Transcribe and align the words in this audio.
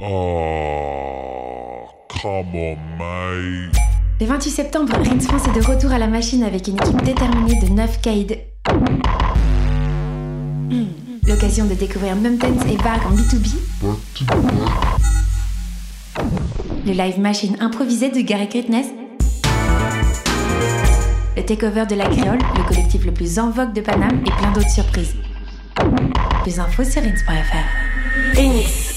Oh, 0.00 1.88
come 2.08 2.54
on, 2.54 2.76
mate. 2.96 3.74
Le 4.20 4.26
28 4.26 4.50
septembre, 4.50 4.92
Rins 4.92 5.18
France 5.18 5.48
est 5.48 5.58
de 5.58 5.64
retour 5.64 5.90
à 5.90 5.98
la 5.98 6.06
machine 6.06 6.44
avec 6.44 6.68
une 6.68 6.76
équipe 6.76 7.02
déterminée 7.02 7.58
de 7.60 7.68
9 7.68 8.00
caïds. 8.00 8.38
Hmm. 10.70 10.84
L'occasion 11.26 11.64
de 11.64 11.74
découvrir 11.74 12.14
Mumtens 12.14 12.64
et 12.70 12.76
Varg 12.76 13.00
en 13.06 13.10
B2B. 13.16 13.56
Le 16.86 16.92
live 16.92 17.18
machine 17.18 17.56
improvisé 17.58 18.10
de 18.10 18.20
Gary 18.20 18.46
Gritness. 18.46 18.86
Le 21.36 21.42
takeover 21.44 21.86
de 21.86 21.96
la 21.96 22.06
créole, 22.06 22.38
le 22.56 22.62
collectif 22.68 23.04
le 23.04 23.12
plus 23.12 23.40
en 23.40 23.50
vogue 23.50 23.72
de 23.72 23.80
Paname 23.80 24.20
et 24.24 24.30
plein 24.30 24.52
d'autres 24.52 24.70
surprises. 24.70 25.16
Plus 26.44 26.60
infos 26.60 26.84
sur 26.84 27.02
rins.fr. 27.02 28.87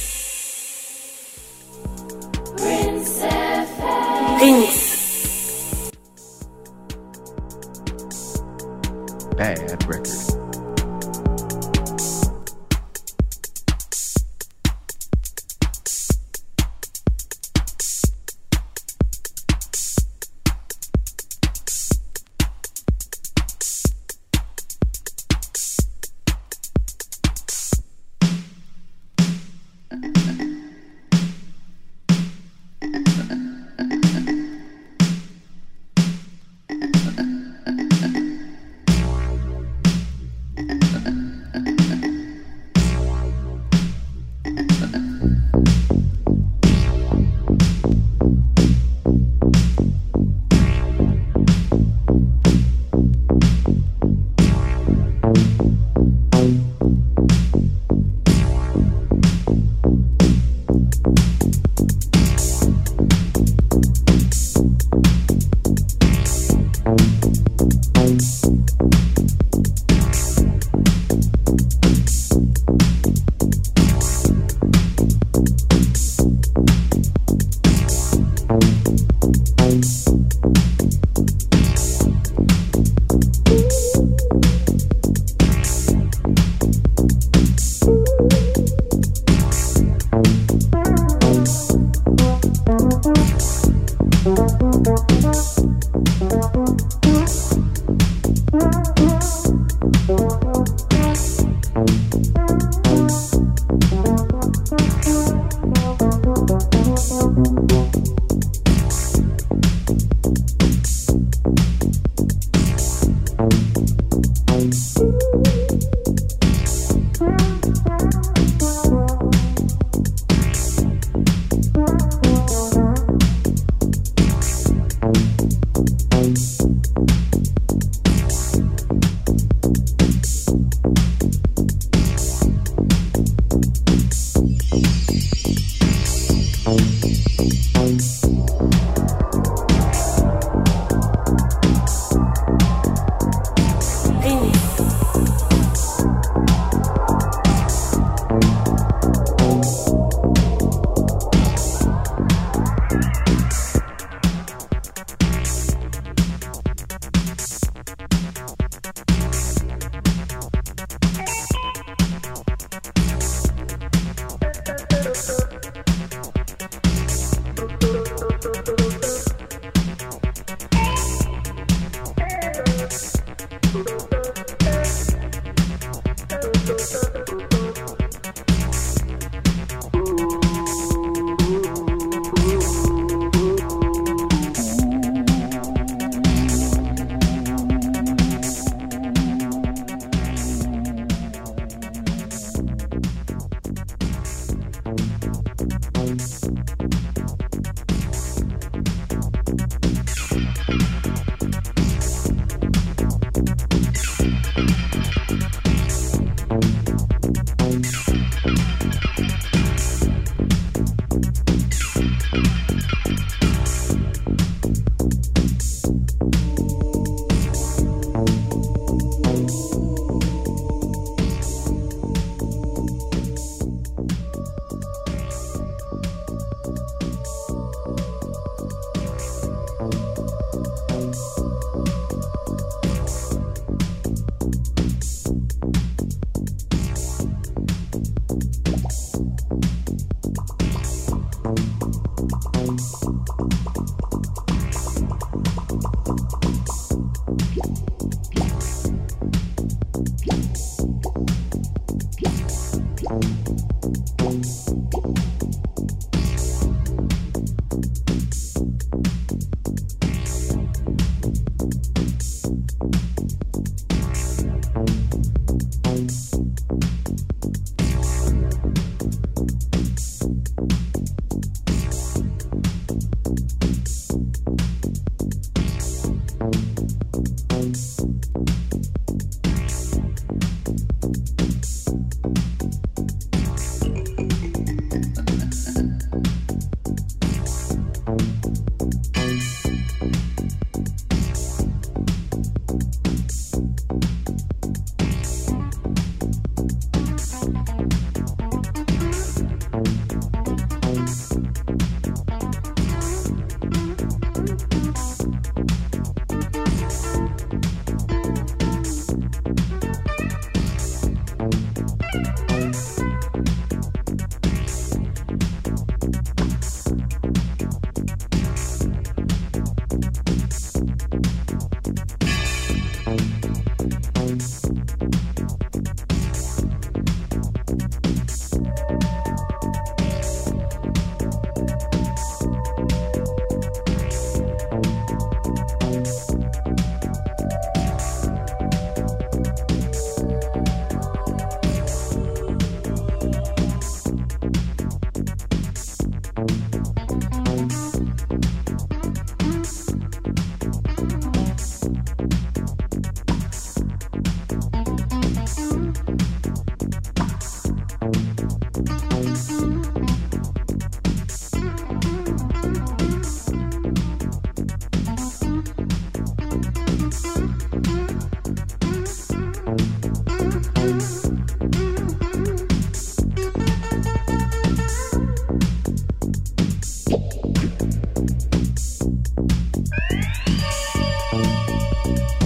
you 382.06 382.41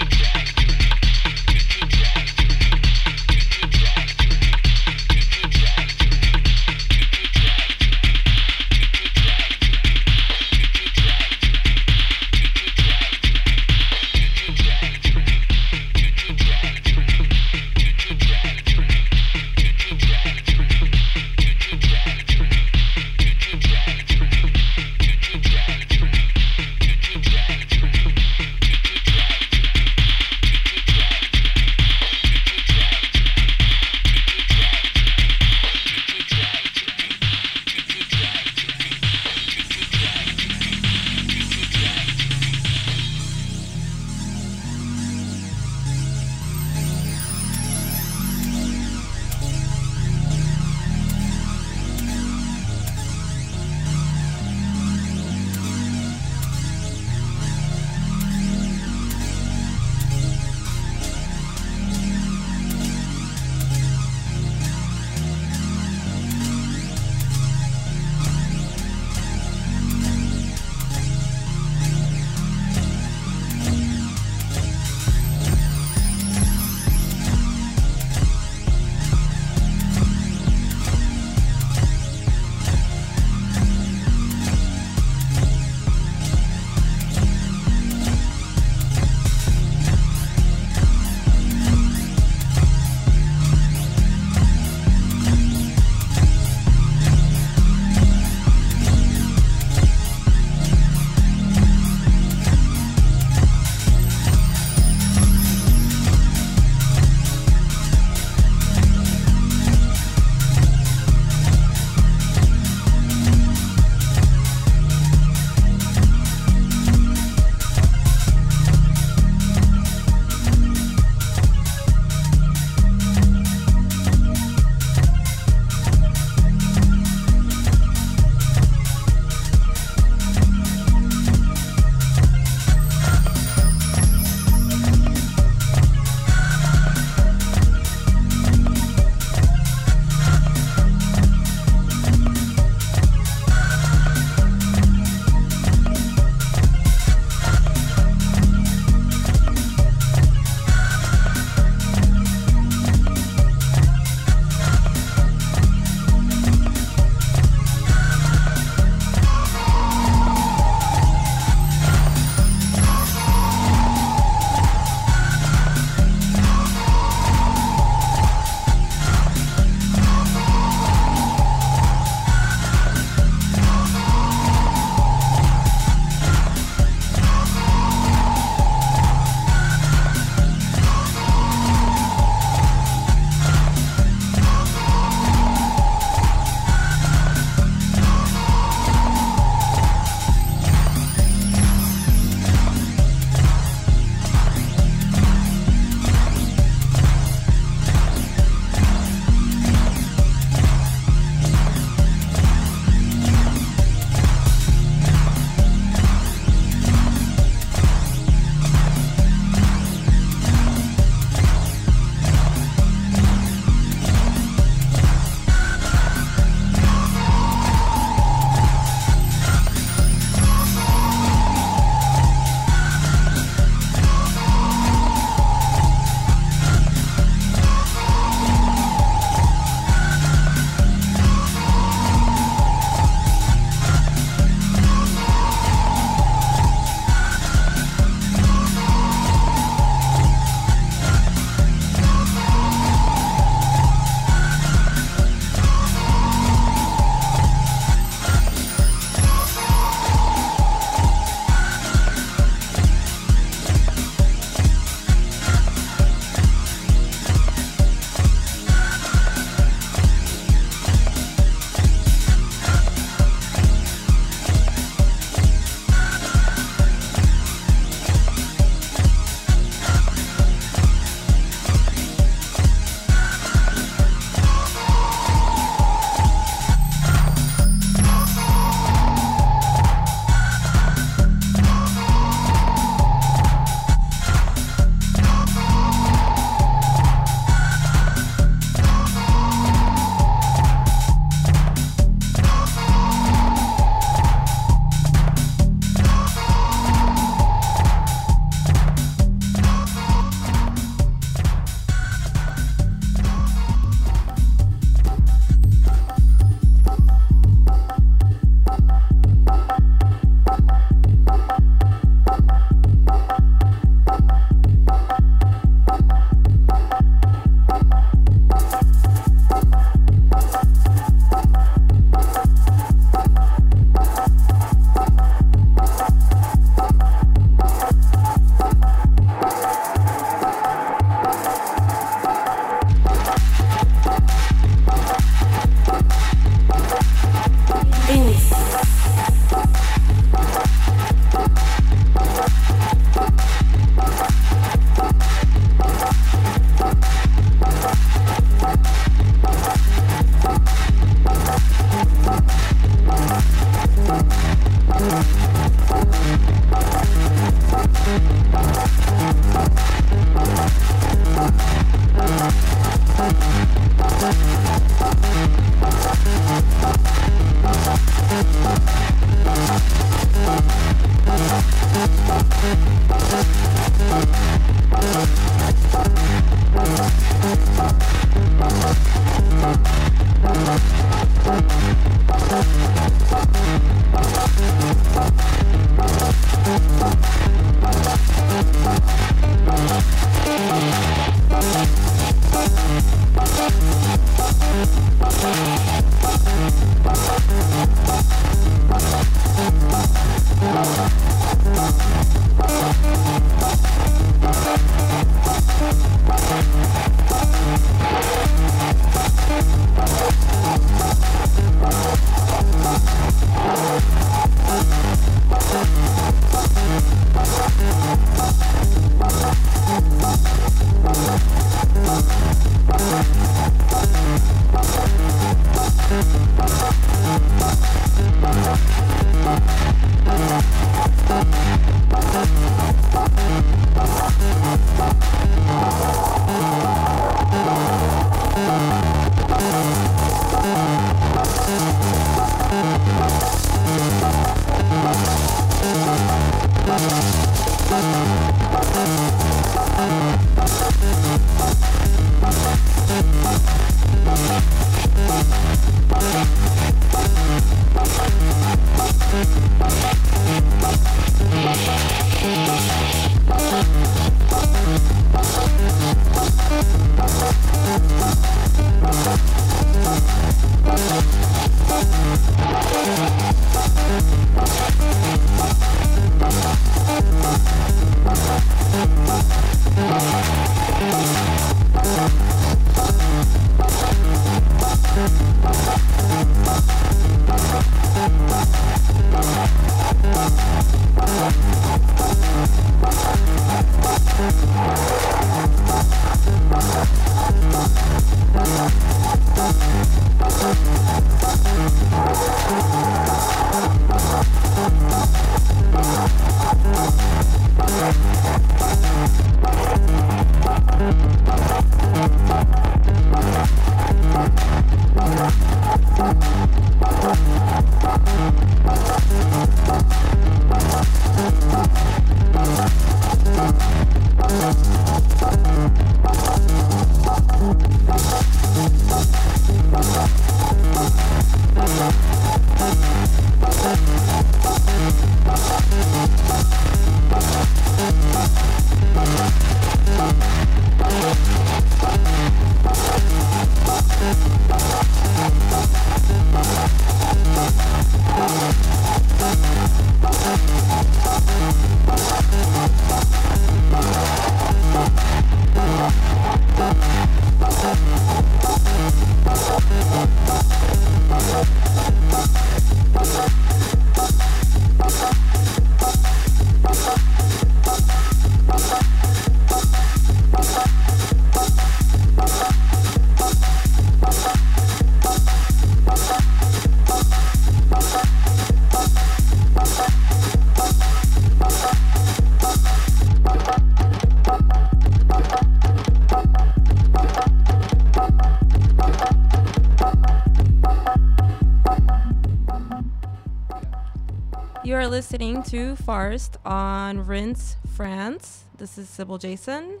to 595.70 595.94
Farced 595.94 596.56
on 596.66 597.28
Rinse 597.28 597.76
France. 597.94 598.64
This 598.78 598.98
is 598.98 599.08
Sybil 599.08 599.38
Jason. 599.38 600.00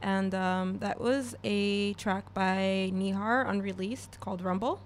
And 0.00 0.32
um, 0.36 0.78
that 0.78 1.00
was 1.00 1.34
a 1.42 1.94
track 1.94 2.32
by 2.32 2.92
Nihar, 2.94 3.44
unreleased, 3.44 4.20
called 4.20 4.40
Rumble. 4.40 4.80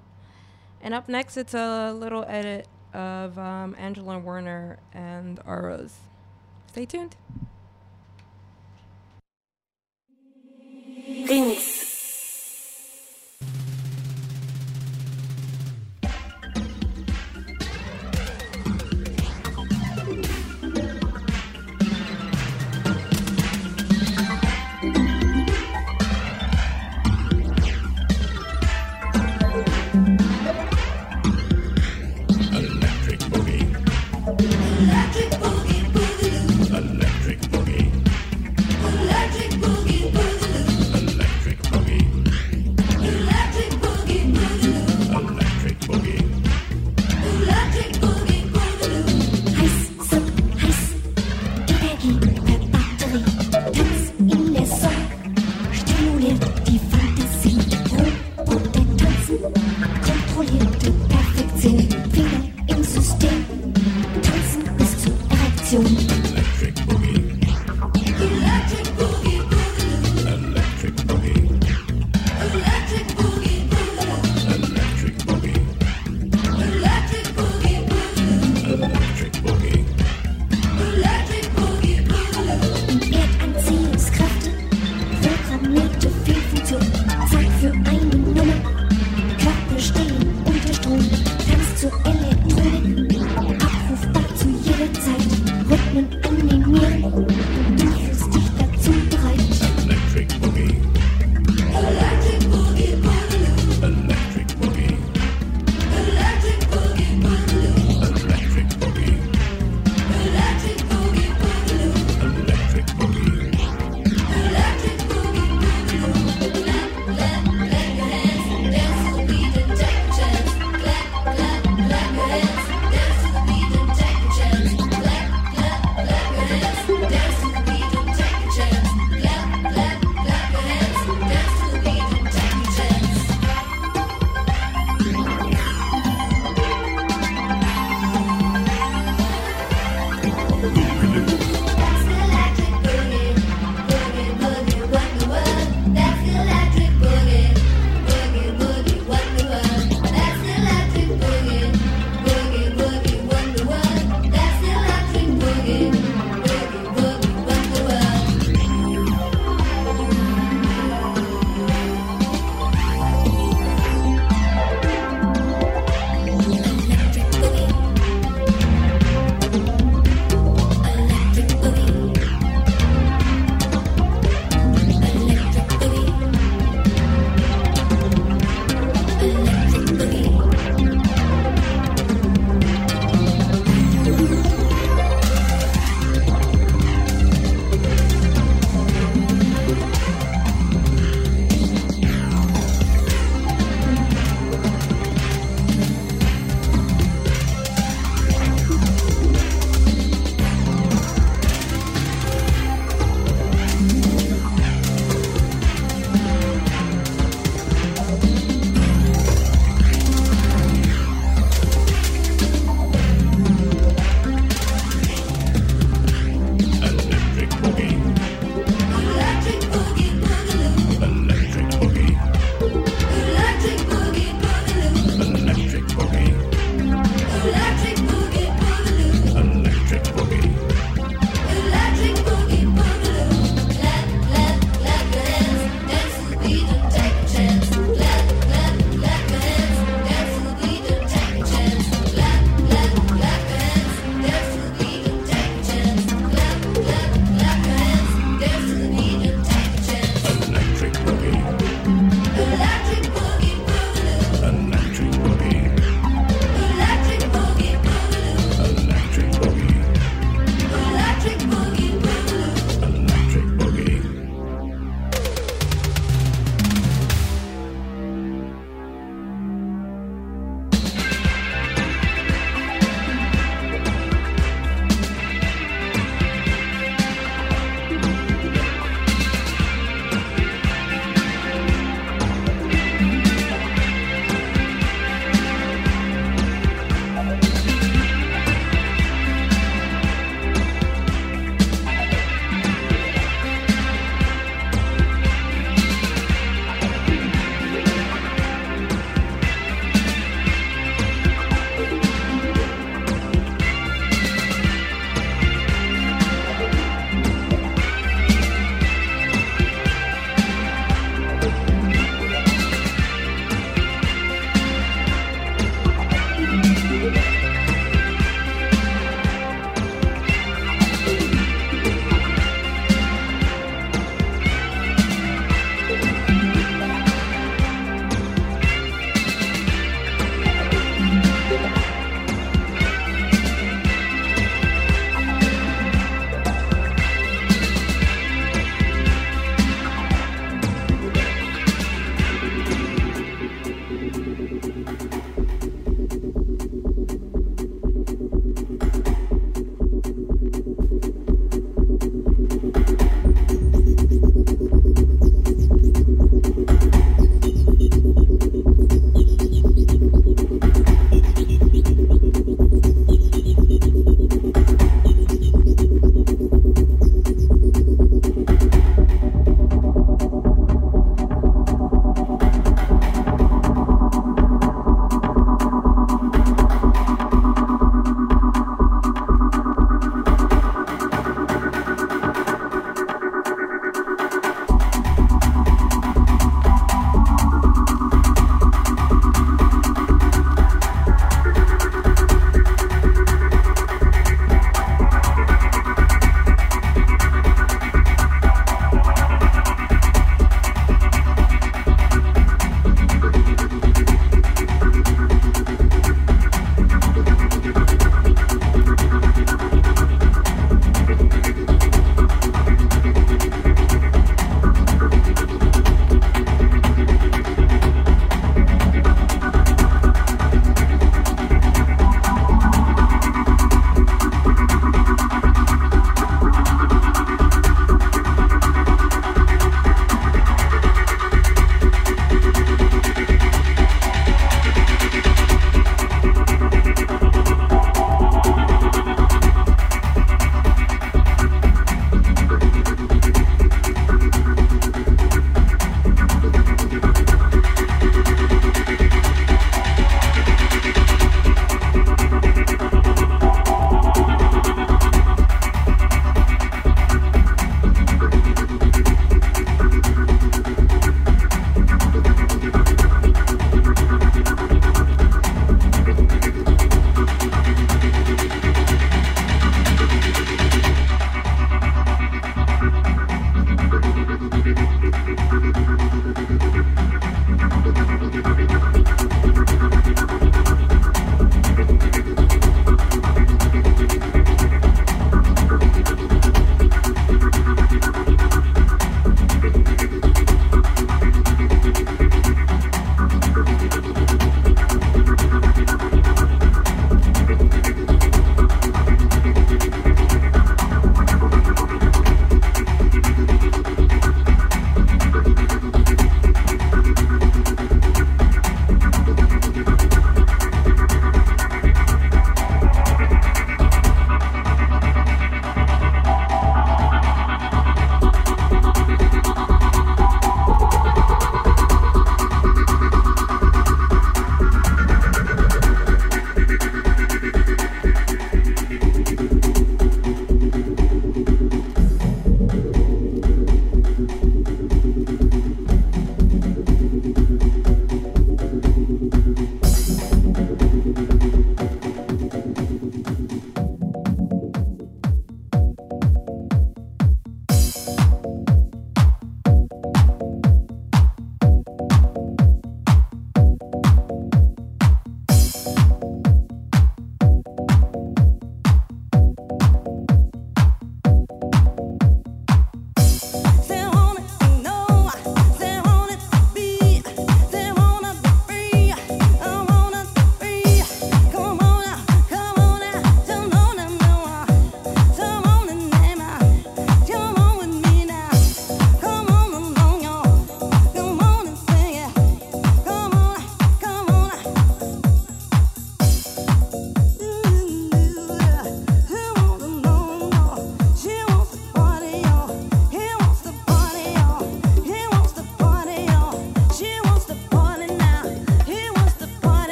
And 0.80 0.94
up 0.94 1.10
next, 1.10 1.36
it's 1.36 1.52
a 1.52 1.92
little 1.92 2.24
edit 2.26 2.66
of 2.94 3.38
um, 3.38 3.76
Angela 3.78 4.18
Werner 4.18 4.78
and 4.94 5.40
Aros. 5.46 5.96
Stay 6.68 6.86
tuned. 6.86 7.14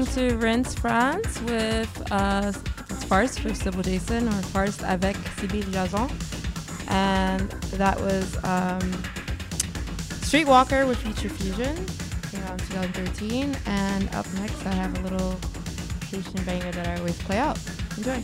Listening 0.00 0.30
to 0.30 0.36
Rinse 0.38 0.74
France 0.74 1.42
with 1.42 2.10
uh, 2.10 2.52
Farced 3.04 3.40
for 3.40 3.52
Sybil 3.52 3.82
Jason 3.82 4.28
or 4.28 4.42
Farced 4.48 4.82
avec 4.82 5.14
Sybil 5.38 5.62
Jason. 5.70 6.08
And 6.88 7.50
that 7.76 8.00
was 8.00 8.36
um, 8.36 8.80
Streetwalker 10.24 10.88
with 10.88 10.96
Future 11.02 11.28
Fusion. 11.28 11.76
Came 12.30 12.42
out 12.44 12.58
in 12.62 12.66
2013. 12.68 13.54
And 13.66 14.14
up 14.14 14.26
next, 14.36 14.64
I 14.64 14.72
have 14.72 14.98
a 14.98 15.02
little 15.02 15.38
Haitian 16.10 16.44
banger 16.46 16.72
that 16.72 16.86
I 16.86 16.96
always 16.96 17.18
play 17.18 17.36
out. 17.36 17.58
Enjoy. 17.98 18.22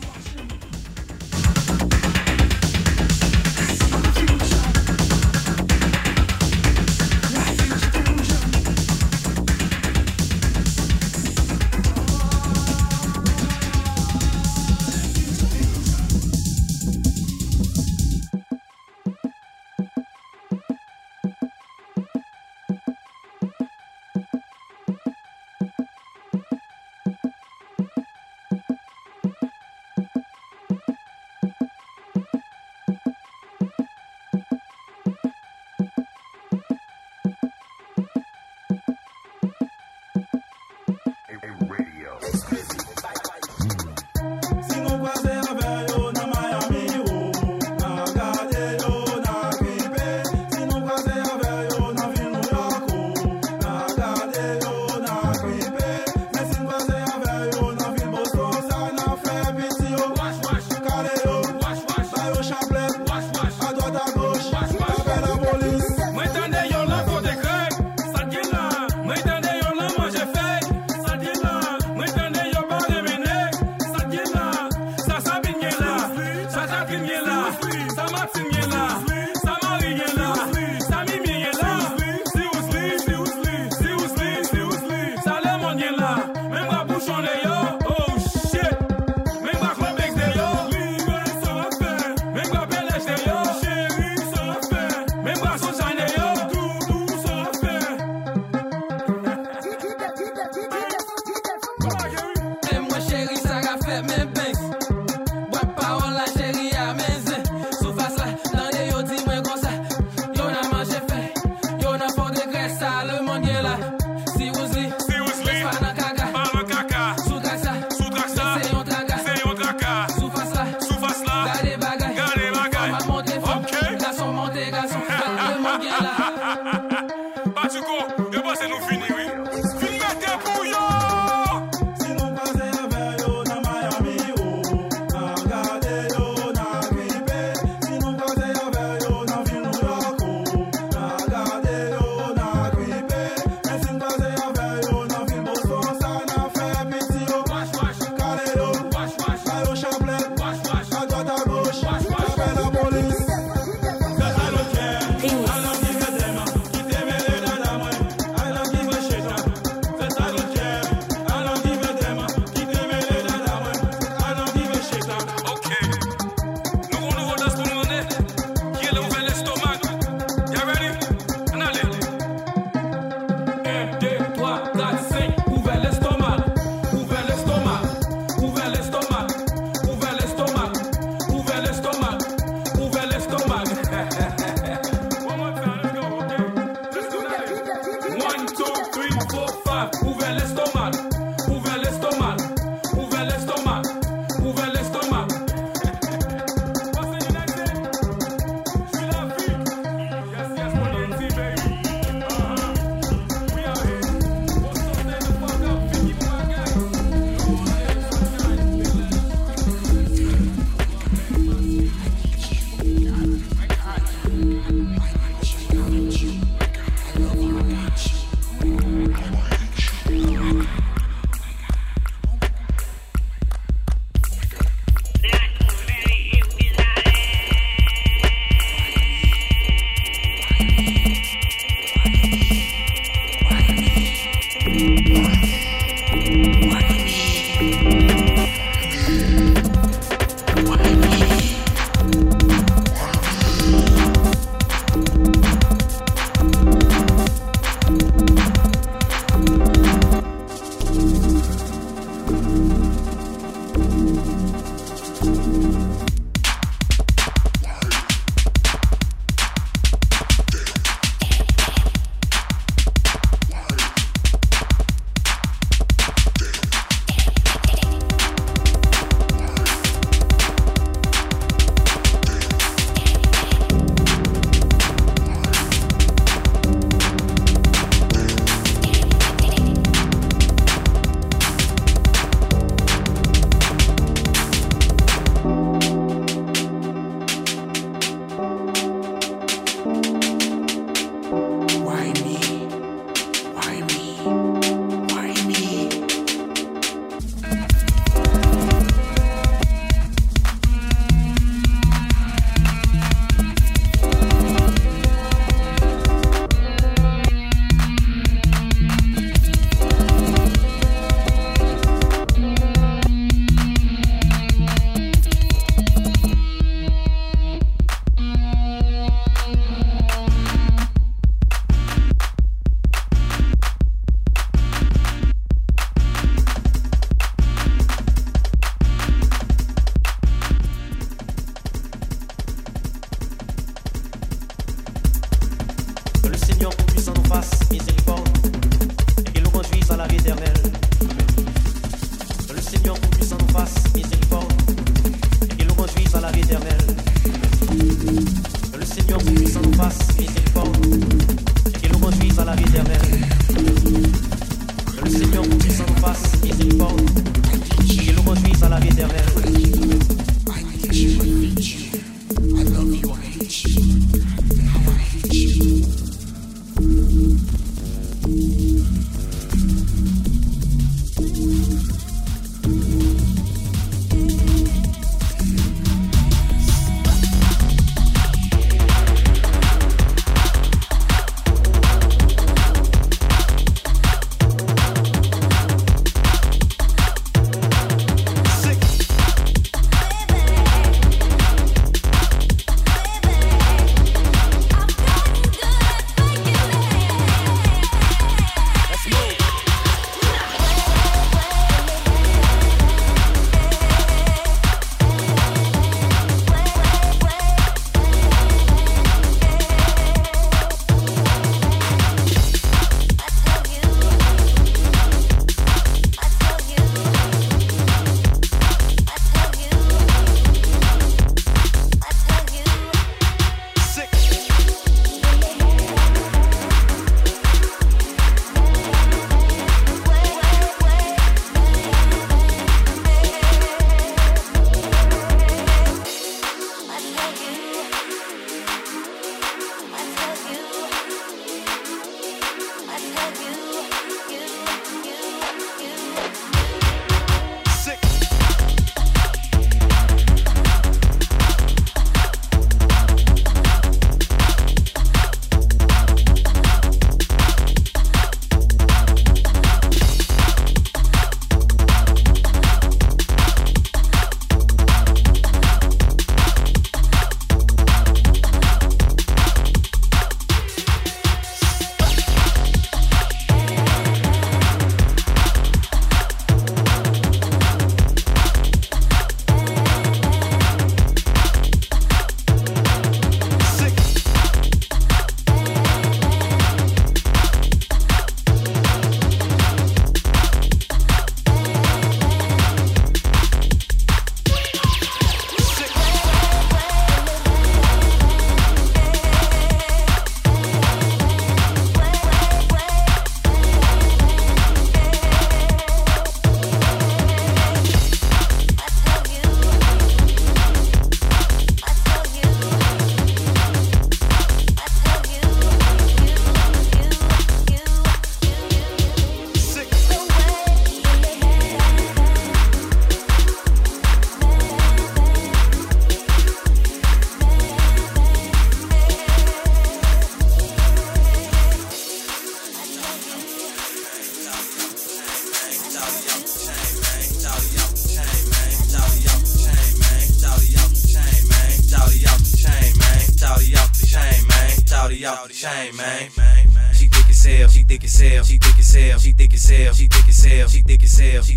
she 550.76 550.82
thick 550.82 551.02
as 551.02 551.18
hell. 551.18 551.42
She 551.42 551.56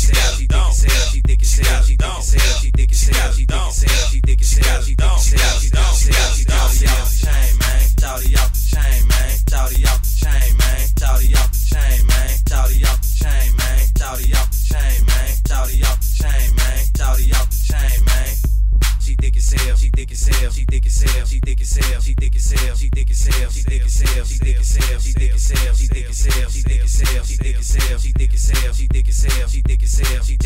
as 0.01 0.17
hell, 0.17 0.33
she 0.33 0.47
thick 0.47 0.61
as 0.61 0.83
hell, 0.83 1.07
she 1.09 1.21
thick 1.21 1.41
as 1.41 1.59
hell, 1.59 1.83
she 1.83 1.95
thick 1.95 2.11
as 2.11 2.33
hell, 2.33 2.57
she 2.57 2.71
thick 2.71 2.91
as 2.91 3.07
hell, 3.07 3.31
she 3.33 3.45
thick 3.45 3.61
as 3.61 3.81
hell, 3.81 4.11
she 4.11 4.21
thick 4.21 4.41
as 4.41 4.53
hell, 4.57 4.81
she 4.81 4.95
thick 4.95 5.11
as 5.11 5.31
hell, 5.31 5.59
she 5.59 5.69
thick 5.69 5.91
as 5.91 6.05
hell, 6.05 6.31
she 6.31 6.43
thick 6.43 6.55
as 6.55 6.81
hell, 6.81 7.05
she 7.05 7.25
chain 7.25 7.57
man, 7.59 7.81
shawty 7.99 8.37
off 8.39 8.51
the 8.51 8.61
chain 8.71 9.07
man, 9.07 9.31
shawty 9.45 9.85
off 9.87 10.01
the 10.01 10.25
chain 10.25 10.57
man, 10.57 10.81
shawty 10.97 11.35
off 11.37 11.51
the 11.51 11.61
chain 11.69 12.07
man, 12.07 12.29
shawty 12.49 12.85
off 12.87 13.01
the 13.01 13.07
chain 13.21 13.55
man, 13.57 13.79
shawty 13.93 14.33
off 14.35 14.49
the 14.49 14.57
chain 14.71 15.05
man, 15.05 15.29
shawty 15.45 15.83
off 15.85 15.99
the 15.99 16.09
chain 16.23 16.55
man, 16.55 16.79
shawty 16.97 17.33
off 17.35 17.49
the 17.49 17.73
chain 17.73 18.05
man 18.05 18.10
thick 19.21 19.37
as 19.37 19.53
hell, 19.53 19.75
she 19.75 19.89
thick 19.89 20.11
as 20.11 20.27
hell, 20.27 20.49
she 20.49 20.65
thick 20.65 20.85
as 20.87 21.01
hell, 21.03 21.25
she 21.25 21.39
thick 21.39 21.61
as 21.61 21.73
hell, 21.73 22.01
she 22.01 22.13
thick 22.15 22.35
as 22.35 22.51
hell, 22.51 22.75
she 22.75 22.89
thick 22.89 23.11
as 23.11 23.21
hell, 23.27 23.49
she 23.51 23.61
thick 23.61 23.85
as 23.85 23.99
hell, 23.99 24.25
she 24.25 24.37
thick 24.37 24.65
as 24.65 24.73
hell, 24.73 24.99
she 24.99 25.13
thick 25.13 25.31
as 25.33 25.49
hell, 25.51 25.75
she 25.75 25.77
thick 25.77 25.77
as 25.77 25.77
hell, 25.77 25.77
she 25.77 25.87
thick 25.87 26.09
as 26.09 26.25
hell, 26.25 26.49
she 26.49 26.61
thick 26.61 26.81
as 26.81 26.99
hell, 26.99 27.23
she 27.23 27.37
thick 27.37 27.59
as 27.61 27.75
hell, 27.75 27.99
she 27.99 28.11
thick 28.17 28.33
as 28.33 28.49
hell, 28.49 28.73
she 28.73 28.87
thick 28.87 29.07
as 29.09 29.21
hell, 29.21 29.21
she 29.21 29.21
thick 29.21 29.23
as 29.23 29.23
hell, 29.23 29.47
she 29.47 29.61
thick 29.61 29.83
as 29.83 29.99
hell, 29.99 30.23
she 30.23 30.40